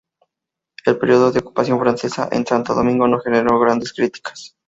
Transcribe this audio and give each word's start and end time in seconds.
El 0.87 0.97
periodo 0.97 1.31
de 1.31 1.41
ocupación 1.41 1.79
francesa 1.79 2.27
en 2.31 2.43
Santo 2.47 2.73
Domingo, 2.73 3.07
no 3.07 3.19
generó 3.19 3.59
grandes 3.59 3.93
críticas. 3.93 4.57